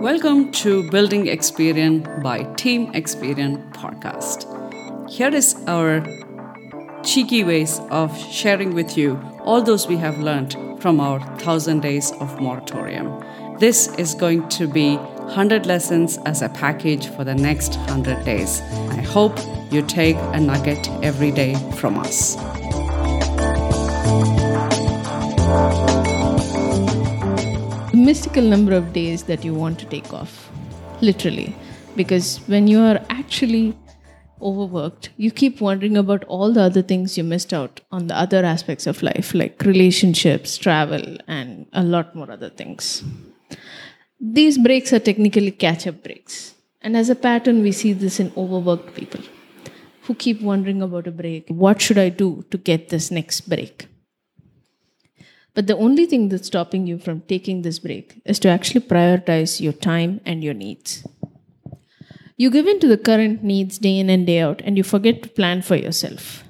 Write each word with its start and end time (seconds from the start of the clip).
Welcome 0.00 0.52
to 0.52 0.88
Building 0.90 1.26
Experience 1.26 2.08
by 2.22 2.44
Team 2.54 2.94
Experience 2.94 3.58
podcast. 3.76 4.46
Here 5.10 5.28
is 5.34 5.54
our 5.66 6.02
cheeky 7.02 7.44
ways 7.44 7.78
of 7.90 8.18
sharing 8.18 8.72
with 8.72 8.96
you 8.96 9.20
all 9.40 9.60
those 9.60 9.86
we 9.86 9.98
have 9.98 10.18
learned 10.18 10.56
from 10.80 10.98
our 10.98 11.18
1000 11.18 11.80
days 11.80 12.10
of 12.20 12.40
moratorium. 12.40 13.22
This 13.58 13.94
is 13.96 14.14
going 14.14 14.48
to 14.48 14.66
be 14.66 14.96
100 14.96 15.66
lessons 15.66 16.16
as 16.24 16.40
a 16.40 16.48
package 16.48 17.06
for 17.08 17.24
the 17.24 17.34
next 17.34 17.76
100 17.76 18.24
days. 18.24 18.62
I 18.62 19.02
hope 19.02 19.38
you 19.70 19.82
take 19.82 20.16
a 20.16 20.40
nugget 20.40 20.88
every 21.02 21.32
day 21.32 21.54
from 21.76 21.98
us. 21.98 22.36
Mystical 28.04 28.42
number 28.42 28.74
of 28.74 28.92
days 28.92 29.24
that 29.24 29.44
you 29.44 29.54
want 29.54 29.78
to 29.80 29.86
take 29.86 30.12
off. 30.12 30.50
Literally. 31.00 31.54
Because 31.96 32.38
when 32.46 32.68
you 32.68 32.80
are 32.80 33.00
actually 33.10 33.76
overworked, 34.40 35.10
you 35.16 35.30
keep 35.30 35.60
wondering 35.60 35.96
about 35.96 36.24
all 36.24 36.52
the 36.52 36.62
other 36.62 36.82
things 36.82 37.16
you 37.16 37.24
missed 37.24 37.52
out 37.52 37.80
on 37.90 38.06
the 38.06 38.16
other 38.16 38.44
aspects 38.44 38.86
of 38.86 39.02
life, 39.02 39.34
like 39.34 39.62
relationships, 39.62 40.56
travel, 40.56 41.18
and 41.28 41.66
a 41.72 41.82
lot 41.82 42.14
more 42.14 42.30
other 42.30 42.50
things. 42.50 43.04
These 44.20 44.58
breaks 44.58 44.92
are 44.92 44.98
technically 44.98 45.50
catch 45.50 45.86
up 45.86 46.02
breaks. 46.02 46.54
And 46.80 46.96
as 46.96 47.10
a 47.10 47.14
pattern, 47.14 47.62
we 47.62 47.72
see 47.72 47.92
this 47.92 48.18
in 48.18 48.32
overworked 48.36 48.94
people 48.94 49.20
who 50.02 50.14
keep 50.14 50.40
wondering 50.42 50.82
about 50.82 51.06
a 51.06 51.12
break. 51.12 51.48
What 51.48 51.80
should 51.80 51.98
I 51.98 52.08
do 52.08 52.44
to 52.50 52.58
get 52.58 52.88
this 52.88 53.10
next 53.10 53.48
break? 53.48 53.86
But 55.54 55.66
the 55.66 55.76
only 55.76 56.06
thing 56.06 56.28
that's 56.28 56.46
stopping 56.46 56.86
you 56.86 56.98
from 56.98 57.20
taking 57.22 57.62
this 57.62 57.78
break 57.78 58.20
is 58.24 58.38
to 58.40 58.48
actually 58.48 58.80
prioritize 58.82 59.60
your 59.60 59.74
time 59.74 60.20
and 60.24 60.42
your 60.42 60.54
needs. 60.54 61.06
You 62.36 62.50
give 62.50 62.66
in 62.66 62.80
to 62.80 62.88
the 62.88 62.96
current 62.96 63.44
needs 63.44 63.78
day 63.78 63.98
in 63.98 64.08
and 64.08 64.26
day 64.26 64.40
out, 64.40 64.62
and 64.64 64.76
you 64.76 64.82
forget 64.82 65.22
to 65.22 65.28
plan 65.28 65.60
for 65.62 65.76
yourself. 65.76 66.44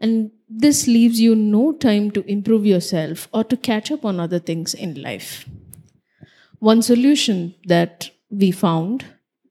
And 0.00 0.32
this 0.48 0.88
leaves 0.88 1.20
you 1.20 1.36
no 1.36 1.72
time 1.72 2.10
to 2.10 2.28
improve 2.30 2.66
yourself 2.66 3.28
or 3.32 3.44
to 3.44 3.56
catch 3.56 3.92
up 3.92 4.04
on 4.04 4.18
other 4.18 4.40
things 4.40 4.74
in 4.74 5.00
life. 5.00 5.48
One 6.58 6.82
solution 6.82 7.54
that 7.66 8.10
we 8.28 8.50
found 8.50 9.04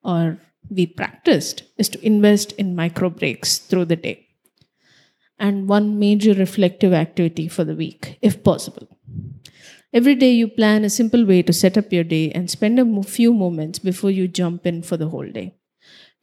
or 0.03 0.37
we 0.69 0.85
practiced 0.85 1.63
is 1.77 1.87
to 1.89 2.05
invest 2.05 2.51
in 2.53 2.75
micro 2.75 3.09
breaks 3.09 3.57
through 3.57 3.85
the 3.85 3.95
day 3.95 4.27
and 5.41 5.67
one 5.67 5.97
major 5.99 6.33
reflective 6.35 6.93
activity 6.93 7.47
for 7.47 7.63
the 7.63 7.75
week, 7.75 8.17
if 8.21 8.43
possible. 8.43 8.87
Every 9.91 10.15
day, 10.15 10.31
you 10.31 10.47
plan 10.47 10.85
a 10.85 10.89
simple 10.89 11.25
way 11.25 11.41
to 11.41 11.51
set 11.51 11.77
up 11.77 11.91
your 11.91 12.03
day 12.03 12.31
and 12.31 12.49
spend 12.49 12.79
a 12.79 13.03
few 13.03 13.33
moments 13.33 13.79
before 13.79 14.11
you 14.11 14.27
jump 14.27 14.65
in 14.65 14.83
for 14.83 14.97
the 14.97 15.09
whole 15.09 15.29
day. 15.29 15.55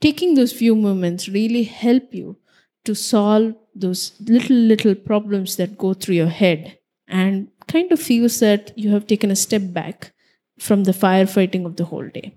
Taking 0.00 0.34
those 0.34 0.52
few 0.52 0.76
moments 0.76 1.28
really 1.28 1.64
help 1.64 2.14
you 2.14 2.38
to 2.84 2.94
solve 2.94 3.54
those 3.74 4.12
little, 4.20 4.56
little 4.56 4.94
problems 4.94 5.56
that 5.56 5.76
go 5.76 5.92
through 5.94 6.14
your 6.14 6.28
head 6.28 6.78
and 7.08 7.48
kind 7.66 7.90
of 7.90 8.00
feels 8.00 8.38
that 8.38 8.72
you 8.78 8.90
have 8.90 9.06
taken 9.06 9.32
a 9.32 9.36
step 9.36 9.62
back 9.66 10.12
from 10.58 10.84
the 10.84 10.92
firefighting 10.92 11.66
of 11.66 11.76
the 11.76 11.86
whole 11.86 12.08
day. 12.08 12.34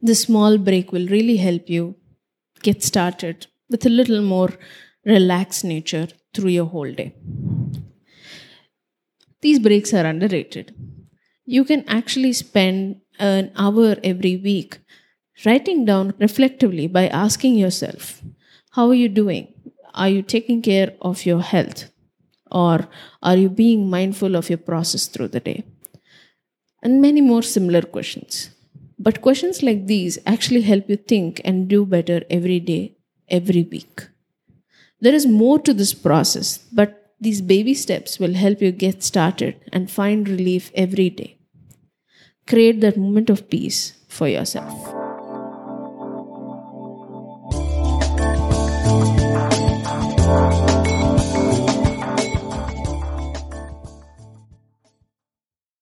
This 0.00 0.22
small 0.22 0.56
break 0.56 0.90
will 0.90 1.06
really 1.08 1.36
help 1.36 1.68
you 1.68 1.96
get 2.62 2.82
started 2.82 3.46
with 3.68 3.84
a 3.84 3.90
little 3.90 4.22
more 4.22 4.54
relaxed 5.08 5.64
nature 5.64 6.08
through 6.34 6.50
your 6.50 6.66
whole 6.66 6.92
day. 6.92 7.14
These 9.40 9.58
breaks 9.58 9.94
are 9.94 10.04
underrated. 10.04 10.74
You 11.44 11.64
can 11.64 11.84
actually 11.88 12.32
spend 12.32 13.00
an 13.18 13.52
hour 13.56 13.96
every 14.04 14.36
week 14.36 14.78
writing 15.46 15.84
down 15.84 16.12
reflectively 16.18 16.86
by 16.86 17.08
asking 17.08 17.54
yourself, 17.54 18.22
How 18.72 18.88
are 18.88 19.00
you 19.02 19.08
doing? 19.08 19.54
Are 19.94 20.08
you 20.08 20.22
taking 20.22 20.60
care 20.62 20.92
of 21.00 21.24
your 21.24 21.40
health? 21.40 21.90
Or 22.50 22.88
are 23.22 23.36
you 23.36 23.48
being 23.48 23.88
mindful 23.88 24.36
of 24.36 24.50
your 24.50 24.58
process 24.58 25.06
through 25.06 25.28
the 25.28 25.40
day? 25.40 25.64
And 26.82 27.00
many 27.00 27.20
more 27.20 27.42
similar 27.42 27.82
questions. 27.82 28.50
But 28.98 29.22
questions 29.22 29.62
like 29.62 29.86
these 29.86 30.18
actually 30.26 30.62
help 30.62 30.88
you 30.88 30.96
think 30.96 31.40
and 31.44 31.68
do 31.68 31.86
better 31.86 32.22
every 32.30 32.60
day, 32.60 32.96
every 33.28 33.62
week. 33.62 34.08
There 35.00 35.14
is 35.14 35.26
more 35.26 35.58
to 35.60 35.72
this 35.72 35.94
process, 35.94 36.58
but 36.72 37.14
these 37.20 37.40
baby 37.40 37.74
steps 37.74 38.18
will 38.18 38.34
help 38.34 38.60
you 38.60 38.72
get 38.72 39.02
started 39.02 39.56
and 39.72 39.90
find 39.90 40.28
relief 40.28 40.70
every 40.74 41.10
day. 41.10 41.38
Create 42.46 42.80
that 42.80 42.96
moment 42.96 43.30
of 43.30 43.48
peace 43.48 43.92
for 44.08 44.28
yourself. 44.28 44.97